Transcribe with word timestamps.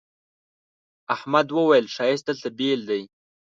احمد 1.15 1.47
وويل: 1.57 1.85
ښایست 1.95 2.25
دلته 2.29 2.47
بېل 2.57 2.81
دی. 2.89 3.01